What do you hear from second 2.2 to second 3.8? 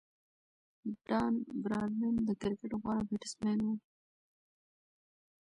د کرکټ غوره بیټسمېن وو.